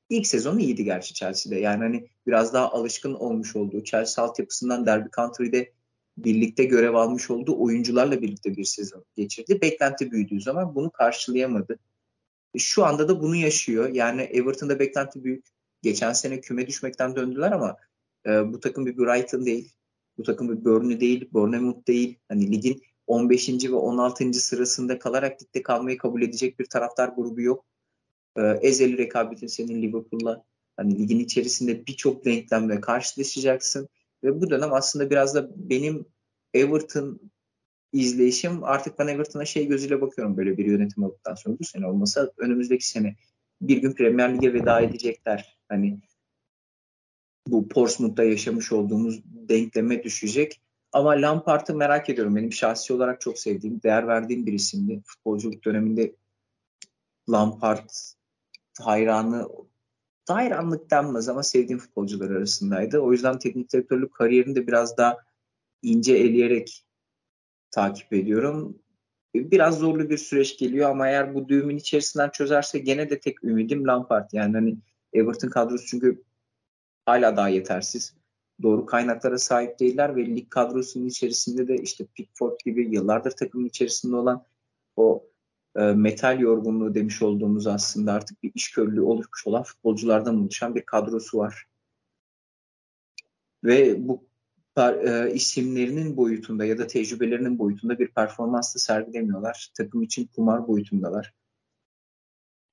[0.10, 1.60] İlk sezonu iyiydi gerçi Chelsea'de.
[1.60, 5.72] Yani hani biraz daha alışkın olmuş olduğu Chelsea altyapısından Derby County'de
[6.18, 9.62] birlikte görev almış olduğu oyuncularla birlikte bir sezon geçirdi.
[9.62, 11.80] Beklenti büyüdüğü zaman bunu karşılayamadı.
[12.58, 13.90] Şu anda da bunu yaşıyor.
[13.90, 15.46] Yani Everton'da beklenti büyük.
[15.82, 17.78] Geçen sene küme düşmekten döndüler ama
[18.26, 19.74] e, bu takım bir Brighton değil.
[20.18, 22.20] Bu takım bir Burnley değil, Bournemouth değil.
[22.30, 23.50] Hani ligin 15.
[23.50, 24.34] ve 16.
[24.34, 27.66] sırasında kalarak ligde kalmayı kabul edecek bir taraftar grubu yok.
[28.38, 30.44] Ee, ezeli rekabetin senin Liverpool'la
[30.78, 33.90] hani ligin içerisinde birçok denklemle karşılaşacaksın.
[34.24, 36.06] Ve bu dönem aslında biraz da benim
[36.54, 37.20] Everton
[37.94, 41.60] izleyişim artık ben Everton'a şey gözüyle bakıyorum böyle bir yönetim olduktan sonra.
[41.60, 43.16] Bu sene olmasa önümüzdeki sene
[43.62, 45.58] bir gün Premier Lig'e veda edecekler.
[45.70, 46.00] Hani
[47.48, 50.62] bu Portsmouth'ta yaşamış olduğumuz denkleme düşecek.
[50.98, 52.36] Ama Lampard'ı merak ediyorum.
[52.36, 55.02] Benim şahsi olarak çok sevdiğim, değer verdiğim bir isimdi.
[55.06, 56.16] Futbolculuk döneminde
[57.30, 57.90] Lampard
[58.82, 59.48] hayranı
[60.28, 63.00] hayranlık denmez ama sevdiğim futbolcular arasındaydı.
[63.00, 65.18] O yüzden teknik direktörlük kariyerini de biraz daha
[65.82, 66.86] ince eleyerek
[67.72, 68.80] takip ediyorum.
[69.36, 73.88] Biraz zorlu bir süreç geliyor ama eğer bu düğümün içerisinden çözerse gene de tek ümidim
[73.88, 74.30] Lampard.
[74.34, 74.78] Yani hani
[75.14, 76.24] Everton kadrosu çünkü
[77.06, 78.17] hala daha yetersiz.
[78.62, 84.16] Doğru kaynaklara sahip değiller ve lig kadrosunun içerisinde de işte Pickford gibi yıllardır takımın içerisinde
[84.16, 84.46] olan
[84.96, 85.28] o
[85.76, 90.82] e, metal yorgunluğu demiş olduğumuz aslında artık bir iş körlüğü oluşmuş olan futbolculardan oluşan bir
[90.82, 91.68] kadrosu var.
[93.64, 94.28] Ve bu
[94.78, 99.72] e, isimlerinin boyutunda ya da tecrübelerinin boyutunda bir performans da sergilemiyorlar.
[99.78, 101.34] Takım için kumar boyutundalar.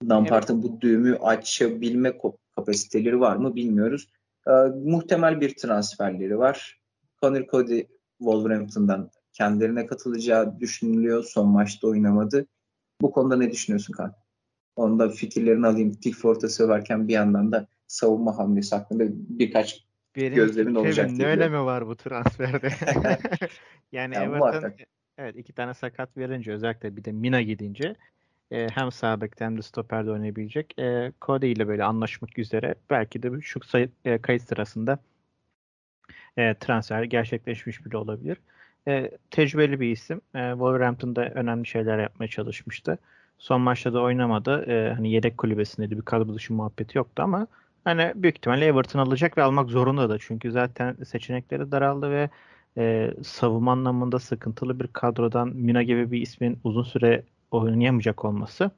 [0.08, 0.64] Lampard'ın evet.
[0.64, 2.18] bu düğümü açabilme
[2.56, 4.08] kapasiteleri var mı bilmiyoruz.
[4.48, 4.52] E,
[4.84, 6.80] muhtemel bir transferleri var.
[7.20, 7.82] Conor Cody
[8.18, 11.24] Wolverhampton'dan kendilerine katılacağı düşünülüyor.
[11.24, 12.46] Son maçta oynamadı.
[13.00, 14.14] Bu konuda ne düşünüyorsun Kaan?
[14.76, 16.00] Onda fikirlerini alayım.
[16.00, 19.84] Pickford'a söverken bir yandan da savunma hamlesi hakkında birkaç
[20.16, 21.10] benim gözlemin olacak.
[21.10, 22.68] Ne önemi var bu transferde?
[23.92, 24.72] yani yani Everton
[25.18, 27.96] evet iki tane sakat verince özellikle bir de Mina gidince
[28.50, 30.78] e, hem sağ hem de stoperde oynayabilecek.
[30.78, 34.98] E, Cody ile böyle anlaşmak üzere belki de şu sayı, e, kayıt sırasında
[36.36, 38.38] e, transfer gerçekleşmiş bile olabilir.
[38.88, 40.20] E, tecrübeli bir isim.
[40.34, 42.98] E, Wolverhampton'da önemli şeyler yapmaya çalışmıştı.
[43.38, 44.64] Son maçta da oynamadı.
[44.70, 45.96] E, hani yedek kulübesindeydi.
[45.96, 47.46] Bir kadro dışı muhabbeti yoktu ama
[47.84, 50.18] hani büyük ihtimalle Everton alacak ve almak zorunda da.
[50.18, 52.30] Çünkü zaten seçenekleri daraldı ve
[52.78, 57.24] e, savunma anlamında sıkıntılı bir kadrodan Mina gibi bir ismin uzun süre
[57.54, 58.70] oynayamayacak olması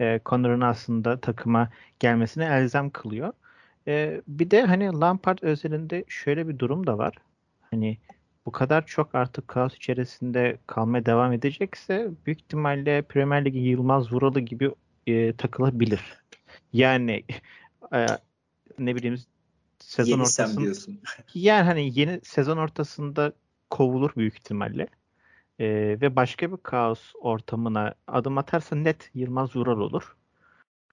[0.00, 3.32] e, Connor'ın aslında takıma gelmesini elzem kılıyor.
[3.86, 7.14] E, bir de hani Lampard özelinde şöyle bir durum da var.
[7.70, 7.98] Hani
[8.46, 14.40] bu kadar çok artık kaos içerisinde kalmaya devam edecekse büyük ihtimalle Premier Lig'in Yılmaz Vuralı
[14.40, 14.70] gibi
[15.06, 16.00] e, takılabilir.
[16.72, 17.24] Yani
[17.92, 18.06] e,
[18.78, 19.18] ne bileyim
[19.78, 21.00] sezon yeni ortasında diyorsun.
[21.34, 23.32] yani hani yeni sezon ortasında
[23.70, 24.88] kovulur büyük ihtimalle.
[25.60, 25.66] E,
[26.00, 30.16] ve başka bir kaos ortamına adım atarsa net Yılmaz Vural olur.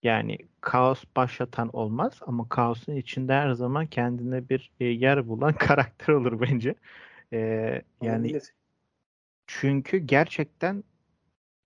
[0.03, 6.13] Yani kaos başlatan olmaz ama kaosun içinde her zaman kendine bir e, yer bulan karakter
[6.13, 6.75] olur bence.
[7.33, 8.53] Ee, yani Olabilir.
[9.47, 10.83] çünkü gerçekten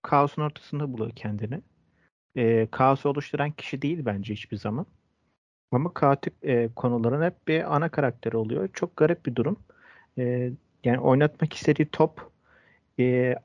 [0.02, 1.60] kaosun ortasında buluyor kendini.
[2.36, 4.86] Ee, kaosu oluşturan kişi değil bence hiçbir zaman.
[5.72, 8.68] Ama kaotik e, konuların hep bir ana karakteri oluyor.
[8.72, 9.58] Çok garip bir durum.
[10.18, 10.52] E,
[10.84, 12.30] yani oynatmak istediği top
[12.98, 13.36] e,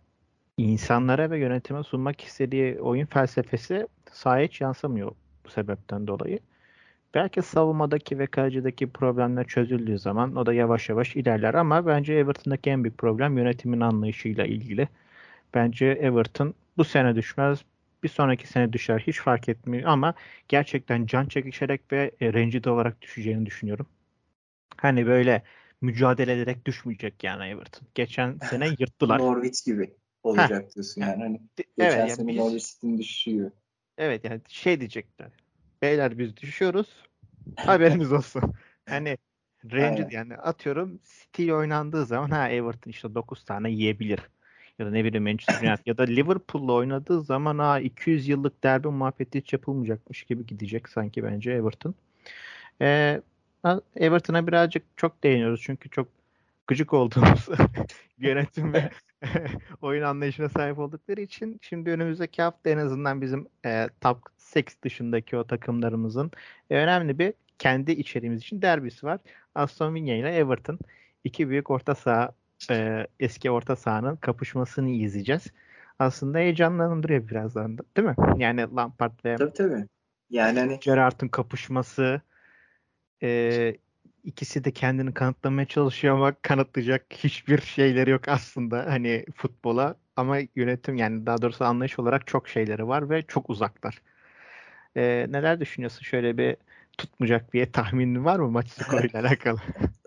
[0.58, 5.12] insanlara ve yönetime sunmak istediği oyun felsefesi sahaya hiç yansımıyor
[5.46, 6.40] bu sebepten dolayı.
[7.14, 12.70] Belki savunmadaki ve kalecideki problemler çözüldüğü zaman o da yavaş yavaş ilerler ama bence Everton'daki
[12.70, 14.88] en büyük problem yönetimin anlayışıyla ilgili.
[15.54, 17.66] Bence Everton bu sene düşmez,
[18.04, 20.14] bir sonraki sene düşer hiç fark etmiyor ama
[20.48, 23.88] gerçekten can çekişerek ve e, rencide olarak düşeceğini düşünüyorum.
[24.78, 25.44] Hani böyle
[25.84, 27.88] mücadele ederek düşmeyecek yani Everton.
[27.96, 29.20] Geçen sene yırttılar.
[29.20, 29.94] Norwich gibi
[30.24, 30.76] olacak Heh.
[30.76, 31.24] diyorsun yani.
[31.24, 31.42] Hani
[31.78, 33.52] geçen evet, sene yani Norwich'in düşüyor.
[33.98, 35.32] Evet yani şey diyecekler.
[35.82, 36.88] Beyler biz düşüyoruz.
[37.56, 38.54] Haberiniz olsun.
[38.90, 39.18] Hani
[39.72, 44.20] Ranger yani atıyorum City oynandığı zaman ha Everton işte 9 tane yiyebilir.
[44.80, 48.88] Ya da ne bileyim Manchester United ya da Liverpool'la oynadığı zaman ha 200 yıllık derbi
[48.88, 51.96] muhabbeti hiç yapılmayacakmış gibi gidecek sanki bence Everton.
[52.82, 53.22] Ee,
[53.96, 56.08] Everton'a birazcık çok değiniyoruz çünkü çok
[56.68, 57.50] gıcık olduğumuz
[58.18, 58.90] yönetim ve
[59.82, 64.18] oyun anlayışına sahip oldukları için şimdi önümüzdeki hafta en azından bizim e, top
[64.56, 66.32] 6 dışındaki o takımlarımızın
[66.70, 69.20] e, önemli bir kendi içeriğimiz için derbisi var.
[69.56, 70.80] Aston Villa ile Everton
[71.24, 72.34] iki büyük orta saha
[72.70, 75.48] e, eski orta sahanın kapışmasını izleyeceğiz.
[76.00, 78.16] Aslında heyecanlandırıyor birazdan da değil mi?
[78.38, 79.86] Yani Lampard ve tabii, tabii.
[80.30, 82.22] Yani hani Gerrard'ın kapışması
[83.24, 83.74] e,
[84.24, 90.96] ikisi de kendini kanıtlamaya çalışıyor ama kanıtlayacak hiçbir şeyleri yok aslında hani futbola ama yönetim
[90.96, 94.02] yani daha doğrusu anlayış olarak çok şeyleri var ve çok uzaklar.
[94.96, 96.02] E, neler düşünüyorsun?
[96.02, 96.58] Şöyle bir
[96.98, 99.60] tutmayacak bir tahminin var mı maç skoruyla alakalı?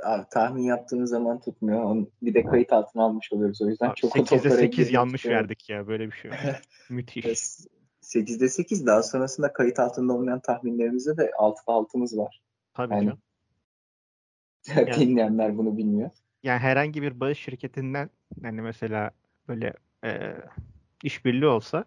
[0.05, 2.07] Abi, tahmin yaptığımız zaman tutmuyor.
[2.23, 3.63] bir de kayıt altına almış oluyoruz.
[3.63, 5.87] O yüzden Abi, çok 8'de 8 yanlış şey verdik ya.
[5.87, 6.31] Böyle bir şey.
[6.91, 7.27] Müthiş.
[8.03, 12.46] 8'de 8 daha sonrasında kayıt altında olmayan tahminlerimizde de 6'da 6'mız var.
[12.77, 13.19] Tabii yani, canım.
[14.77, 16.11] Yani, dinleyenler bunu bilmiyor.
[16.43, 18.11] Yani herhangi bir bağış şirketinden
[18.43, 19.11] hani mesela
[19.49, 19.73] böyle
[20.05, 20.35] e,
[21.03, 21.85] işbirliği olsa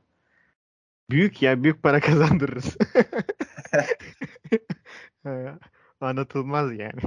[1.09, 2.77] büyük ya büyük para kazandırırız.
[6.01, 7.01] Anlatılmaz yani.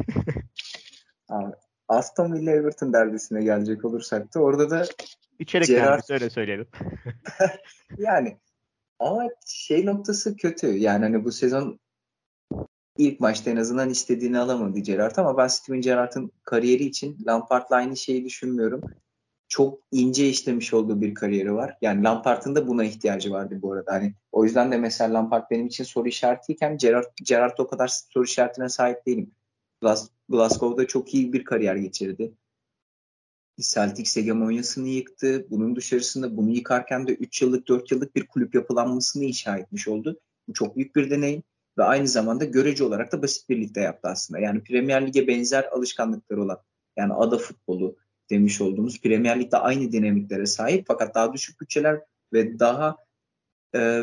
[1.29, 1.53] Abi,
[1.89, 4.85] Aston Villa Everton derbisine gelecek olursak da orada da
[5.39, 5.89] İçerik Gerard...
[5.89, 6.67] derbisi öyle söyleyelim.
[7.99, 8.39] yani
[8.99, 10.67] ama şey noktası kötü.
[10.67, 11.81] Yani hani bu sezon
[12.99, 17.97] ilk maçta en azından istediğini alamadı Gerrard ama ben Steven Gerrard'ın kariyeri için Lampard'la aynı
[17.97, 18.81] şeyi düşünmüyorum.
[19.49, 21.77] Çok ince işlemiş olduğu bir kariyeri var.
[21.81, 23.93] Yani Lampard'ın da buna ihtiyacı vardı bu arada.
[23.93, 28.25] Hani o yüzden de mesela Lampard benim için soru işaretiyken Gerrard, Gerrard o kadar soru
[28.25, 29.31] işaretine sahip değilim.
[30.29, 32.33] Glasgow'da çok iyi bir kariyer geçirdi.
[33.61, 35.47] Celtics hegemonyasını yıktı.
[35.51, 40.21] Bunun dışarısında bunu yıkarken de 3 yıllık 4 yıllık bir kulüp yapılanmasını inşa etmiş oldu.
[40.49, 41.43] Bu çok büyük bir deneyim
[41.79, 44.41] ve aynı zamanda görece olarak da basit bir ligde yaptı aslında.
[44.41, 46.63] Yani Premier Lig'e benzer alışkanlıkları olan
[46.97, 47.97] yani ada futbolu
[48.31, 52.01] demiş olduğumuz Premier Lig'de aynı dinamiklere sahip fakat daha düşük bütçeler
[52.33, 52.97] ve daha
[53.75, 54.03] e,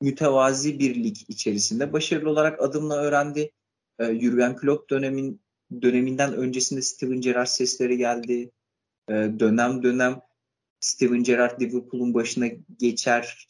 [0.00, 3.50] mütevazi bir lig içerisinde başarılı olarak adımla öğrendi.
[3.98, 5.40] E, Jurgen Klopp dönemin
[5.82, 8.50] döneminden öncesinde Steven Gerrard sesleri geldi.
[9.08, 10.20] E, dönem dönem
[10.80, 12.46] Steven Gerrard Liverpool'un başına
[12.78, 13.46] geçer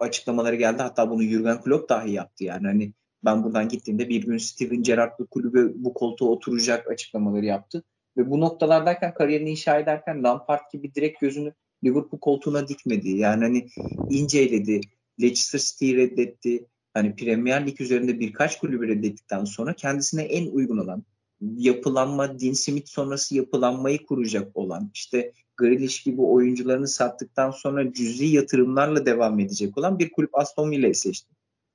[0.00, 0.82] açıklamaları geldi.
[0.82, 2.66] Hatta bunu Jurgen Klopp dahi yaptı yani.
[2.66, 2.92] Hani
[3.24, 7.84] ben buradan gittiğimde bir gün Steven Gerrard bu kulübe bu koltuğa oturacak açıklamaları yaptı.
[8.16, 11.52] Ve bu noktalardayken kariyerini inşa ederken Lampard gibi direkt gözünü
[11.84, 13.10] Liverpool koltuğuna dikmedi.
[13.10, 13.66] Yani hani
[14.10, 14.80] inceledi.
[15.20, 16.66] Leicester City'yi reddetti.
[16.94, 21.04] Hani Premier Lig üzerinde birkaç kulübü reddettikten sonra kendisine en uygun olan
[21.40, 29.06] yapılanma, Dean Smith sonrası yapılanmayı kuracak olan işte Grealish gibi oyuncularını sattıktan sonra cüzi yatırımlarla
[29.06, 31.34] devam edecek olan bir kulüp Aston Villa'yı seçti.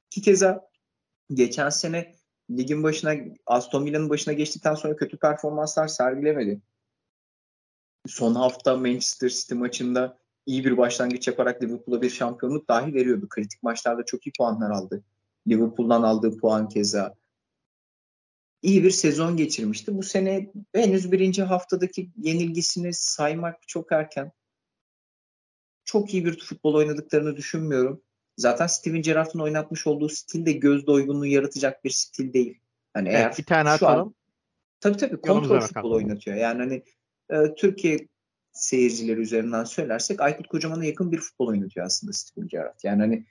[0.10, 0.70] Ki keza
[1.34, 2.16] geçen sene
[2.50, 6.62] ligin başına Aston Villa'nın başına geçtikten sonra kötü performanslar sergilemedi.
[8.08, 13.28] Son hafta Manchester City maçında iyi bir başlangıç yaparak Liverpool'a bir şampiyonluk dahi veriyordu.
[13.30, 15.04] Kritik maçlarda çok iyi puanlar aldı.
[15.48, 17.16] Liverpool'dan aldığı puan keza
[18.66, 19.98] iyi bir sezon geçirmişti.
[19.98, 24.32] Bu sene henüz birinci haftadaki yenilgisini saymak çok erken.
[25.86, 28.02] Çok iyi bir futbol oynadıklarını düşünmüyorum.
[28.38, 32.60] Zaten Steven Gerrard'ın oynatmış olduğu stil de göz doygunluğu yaratacak bir stil değil.
[32.94, 34.08] Hani evet, eğer bir tane atalım.
[34.08, 34.16] An,
[34.80, 36.38] tabii tabii kontrol futbol oynatıyor.
[36.38, 36.84] Yani hani
[37.30, 38.08] e, Türkiye
[38.52, 42.80] seyircileri üzerinden söylersek Aykut Kocaman'a yakın bir futbol oynatıyor aslında Steven Gerrard.
[42.84, 43.26] Yani hani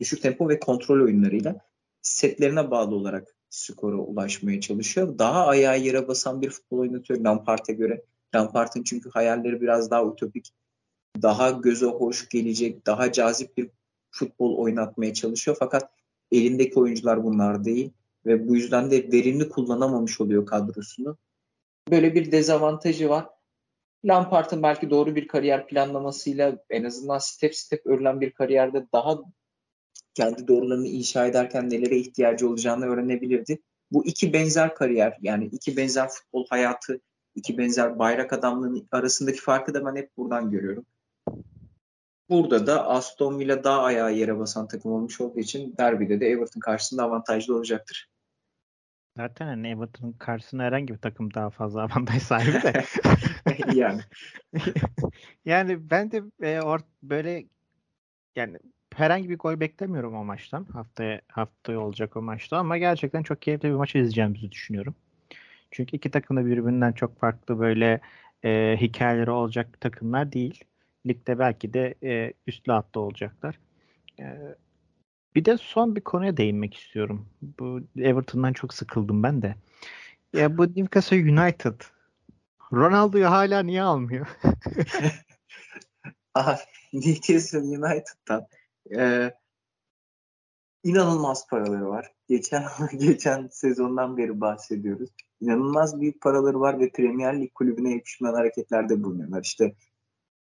[0.00, 1.56] düşük tempo ve kontrol oyunlarıyla
[2.02, 5.18] setlerine bağlı olarak skora ulaşmaya çalışıyor.
[5.18, 8.04] Daha ayağa yere basan bir futbol oynatıyor Lampard'a göre.
[8.34, 10.54] Lampard'ın çünkü hayalleri biraz daha utopik,
[11.22, 13.70] daha göze hoş gelecek, daha cazip bir
[14.10, 15.56] futbol oynatmaya çalışıyor.
[15.60, 15.90] Fakat
[16.32, 17.90] elindeki oyuncular bunlar değil
[18.26, 21.16] ve bu yüzden de verimli kullanamamış oluyor kadrosunu.
[21.90, 23.26] Böyle bir dezavantajı var.
[24.04, 29.18] Lampard'ın belki doğru bir kariyer planlamasıyla en azından step step örülen bir kariyerde daha
[30.14, 33.58] kendi doğrularını inşa ederken nelere ihtiyacı olacağını öğrenebilirdi.
[33.92, 37.00] Bu iki benzer kariyer yani iki benzer futbol hayatı,
[37.34, 40.86] iki benzer bayrak adamlığının arasındaki farkı da ben hep buradan görüyorum.
[42.30, 46.60] Burada da Aston Villa daha ayağı yere basan takım olmuş olduğu için derbide de Everton
[46.60, 48.10] karşısında avantajlı olacaktır.
[49.16, 52.84] Zaten hani Everton'ın karşısında herhangi bir takım daha fazla avantaj sahibi de.
[53.74, 54.00] yani.
[55.44, 57.44] yani ben de e, or, böyle
[58.36, 58.58] yani
[58.96, 60.64] herhangi bir gol beklemiyorum o maçtan.
[60.64, 64.94] Haftaya haftaya olacak o maçta ama gerçekten çok keyifli bir maç izleyeceğimizi düşünüyorum.
[65.70, 68.00] Çünkü iki takım da birbirinden çok farklı böyle
[68.44, 70.64] e, hikayeleri olacak takımlar değil.
[71.06, 73.58] Ligde belki de e, üstlü hatta olacaklar.
[74.20, 74.24] E,
[75.34, 77.28] bir de son bir konuya değinmek istiyorum.
[77.42, 79.54] Bu Everton'dan çok sıkıldım ben de.
[80.32, 81.80] Ya bu Newcastle United
[82.72, 84.26] Ronaldo'yu hala niye almıyor?
[86.34, 86.58] Aha,
[86.92, 88.46] Newcastle United'dan
[88.96, 89.30] e,
[90.82, 92.12] inanılmaz paraları var.
[92.28, 92.64] Geçen
[92.98, 95.10] geçen sezondan beri bahsediyoruz.
[95.40, 99.42] İnanılmaz büyük paraları var ve Premier Lig kulübüne yakışmayan hareketlerde bulunuyorlar.
[99.42, 99.74] İşte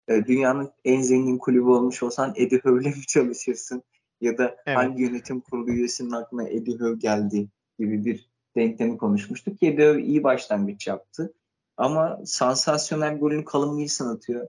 [0.07, 3.83] e, dünyanın en zengin kulübü olmuş olsan Eddie Howe'le mi çalışırsın?
[4.21, 4.77] Ya da evet.
[4.77, 7.47] hangi yönetim kurulu üyesinin aklına Eddie Howe geldi
[7.79, 9.63] gibi bir denklemi konuşmuştuk.
[9.63, 11.33] Eddie Howe iyi başlangıç yaptı.
[11.77, 14.47] Ama sansasyonel golünü Callum Wilson atıyor.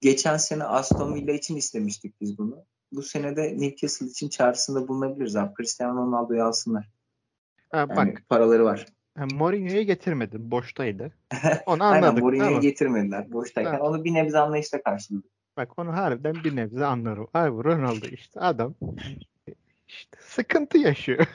[0.00, 2.64] Geçen sene Aston Villa için istemiştik biz bunu.
[2.92, 5.54] Bu sene de Newcastle için çağrısında bulunabiliriz abi.
[5.54, 6.88] Cristiano Ronaldo'yu alsınlar.
[7.70, 8.22] Ha, yani bak.
[8.28, 8.86] paraları var.
[9.32, 10.50] Mourinho'yu getirmedin.
[10.50, 11.12] Boştaydı.
[11.66, 12.04] Onu anladık.
[12.04, 13.32] Aynen Mourinho'yu getirmediler.
[13.32, 13.72] Boştayken.
[13.72, 13.80] Ha.
[13.80, 15.30] Onu bir nebze anlayışla karşıladık.
[15.56, 17.28] Bak onu harbiden bir nebze anlarım.
[17.34, 18.74] Abi Ronaldo işte adam
[19.88, 21.26] işte sıkıntı yaşıyor.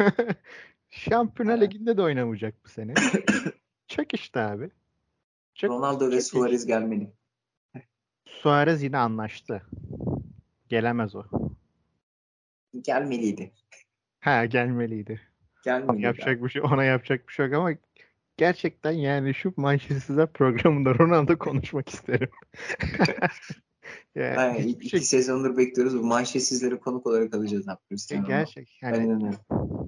[0.90, 2.94] Şampiyonlar Ligi'nde de oynamayacak bu sene.
[3.88, 4.70] Çök işte abi.
[5.54, 7.12] Çök, Ronaldo ve Suarez gelmeli.
[8.42, 9.62] Suarez yine anlaştı.
[10.70, 11.24] Gelemez o.
[12.82, 13.52] Gelmeliydi.
[14.20, 15.22] Ha gelmeliydi.
[15.64, 16.06] Gelmeliydi.
[16.06, 17.72] Yapacak bir şey ona yapacak bir şey yok ama
[18.38, 22.30] gerçekten yani şu Manchester'da programında Ronaldo konuşmak isterim.
[24.16, 25.00] yani yani iki şey...
[25.00, 25.98] sezondur bekliyoruz.
[25.98, 28.28] Bu manşetsizlere konuk olarak alacağız Cristiano.
[28.28, 28.78] Gerçek.
[28.82, 29.32] Yani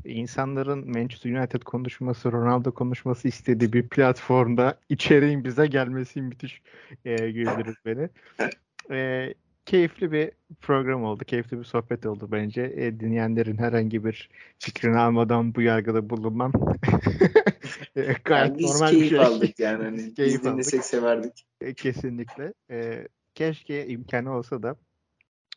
[0.06, 6.62] insanların Manchester United konuşması, Ronaldo konuşması istediği bir platformda içeriğin bize gelmesi müthiş
[7.06, 8.10] e, güldürür beni.
[8.92, 9.34] e,
[9.66, 11.24] keyifli bir program oldu.
[11.24, 12.74] Keyifli bir sohbet oldu bence.
[12.76, 16.52] E, dinleyenlerin herhangi bir fikrini almadan bu yargıda bulunmam.
[17.96, 19.20] e, gayet yani biz normal bir şey.
[19.20, 19.84] aldık yani.
[19.84, 20.86] Hani keyif biz dinlesek aldık.
[20.86, 21.46] severdik.
[21.62, 22.54] E, kesinlikle.
[22.72, 24.76] E, keşke imkanı olsa da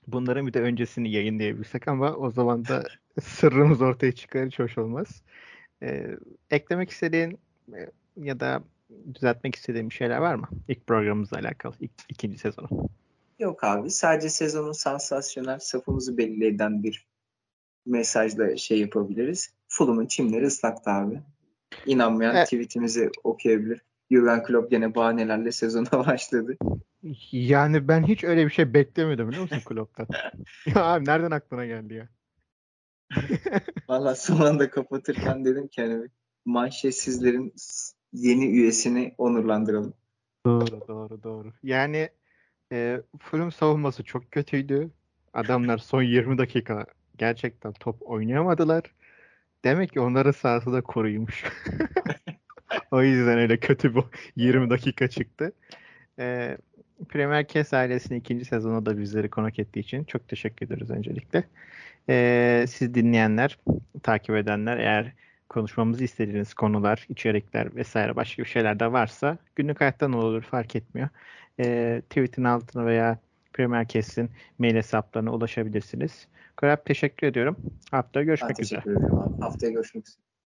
[0.06, 2.84] bunların bir de öncesini yayınlayabilsek ama o zaman da
[3.22, 5.22] sırrımız ortaya çıkar hiç hoş olmaz.
[5.82, 6.06] E,
[6.50, 7.38] eklemek istediğin
[7.74, 8.62] e, ya da
[9.14, 10.48] düzeltmek istediğin bir şeyler var mı?
[10.68, 12.88] İlk programımızla alakalı, ilk, ikinci sezonu.
[13.38, 17.06] Yok abi sadece sezonun sansasyonel safımızı belli eden bir
[17.86, 19.50] mesajla şey yapabiliriz.
[19.68, 21.20] Fulham'ın çimleri ıslaktı abi.
[21.86, 22.44] İnanmayan evet.
[22.44, 23.82] tweetimizi okuyabilir.
[24.10, 26.56] Jurgen Klopp gene bahanelerle sezona başladı.
[27.32, 30.06] Yani ben hiç öyle bir şey beklemiyordum biliyor musun Klopp'tan?
[30.66, 32.08] ya abi nereden aklına geldi ya?
[33.88, 36.08] Valla son anda kapatırken dedim ki hani
[36.44, 37.54] manşetsizlerin
[38.12, 39.94] yeni üyesini onurlandıralım.
[40.46, 41.52] Doğru doğru doğru.
[41.62, 42.08] Yani
[42.72, 44.90] e, Fulham savunması çok kötüydü.
[45.32, 46.86] Adamlar son 20 dakika
[47.18, 48.82] gerçekten top oynayamadılar.
[49.64, 51.44] Demek ki onların sahası da koruymuş.
[52.90, 54.04] o yüzden öyle kötü bu
[54.36, 55.52] 20 dakika çıktı.
[56.18, 56.56] E,
[57.08, 61.44] Premier Kes ailesinin ikinci sezonu da bizleri konuk ettiği için çok teşekkür ederiz öncelikle.
[62.08, 63.58] E, siz dinleyenler,
[64.02, 65.12] takip edenler eğer
[65.48, 71.08] konuşmamızı istediğiniz konular, içerikler vesaire başka bir şeyler de varsa günlük hayattan olur fark etmiyor
[71.60, 73.18] e, tweetin altına veya
[73.52, 76.26] Premier Kes'in mail hesaplarına ulaşabilirsiniz.
[76.56, 77.56] Korap teşekkür ediyorum.
[77.90, 78.80] Haftaya görüşmek ben üzere.
[78.80, 79.40] Teşekkür ederim abi.
[79.40, 80.27] Haftaya görüşmek üzere.